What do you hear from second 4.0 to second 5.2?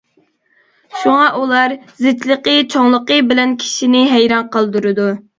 ھەيران قالدۇرىدۇ.